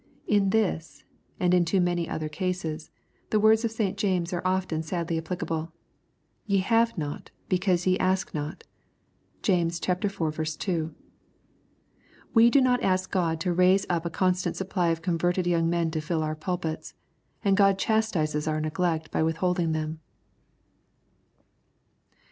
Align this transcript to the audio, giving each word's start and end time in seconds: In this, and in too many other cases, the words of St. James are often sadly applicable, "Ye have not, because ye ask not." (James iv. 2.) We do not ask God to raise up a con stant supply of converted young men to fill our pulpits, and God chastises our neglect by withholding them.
In 0.25 0.49
this, 0.49 1.03
and 1.39 1.53
in 1.53 1.63
too 1.63 1.79
many 1.79 2.09
other 2.09 2.27
cases, 2.27 2.89
the 3.29 3.39
words 3.39 3.63
of 3.63 3.69
St. 3.69 3.99
James 3.99 4.33
are 4.33 4.41
often 4.43 4.81
sadly 4.81 5.15
applicable, 5.19 5.71
"Ye 6.47 6.57
have 6.57 6.97
not, 6.97 7.29
because 7.49 7.85
ye 7.85 7.99
ask 7.99 8.33
not." 8.33 8.63
(James 9.43 9.79
iv. 9.87 9.99
2.) 10.57 10.95
We 12.33 12.49
do 12.49 12.61
not 12.61 12.81
ask 12.81 13.11
God 13.11 13.39
to 13.41 13.53
raise 13.53 13.85
up 13.91 14.03
a 14.03 14.09
con 14.09 14.33
stant 14.33 14.55
supply 14.55 14.87
of 14.87 15.03
converted 15.03 15.45
young 15.45 15.69
men 15.69 15.91
to 15.91 16.01
fill 16.01 16.23
our 16.23 16.35
pulpits, 16.35 16.95
and 17.45 17.55
God 17.55 17.77
chastises 17.77 18.47
our 18.47 18.59
neglect 18.59 19.11
by 19.11 19.21
withholding 19.21 19.71
them. 19.71 19.99